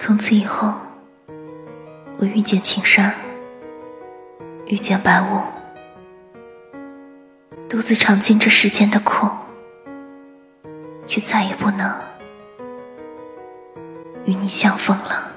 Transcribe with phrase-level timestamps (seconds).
[0.00, 0.72] 从此以后
[2.18, 3.12] 我遇见青山
[4.66, 5.42] 遇见白雾
[7.68, 9.28] 独自尝尽这世间的苦
[11.08, 11.92] 却再也不能
[14.24, 15.27] 与你相逢了。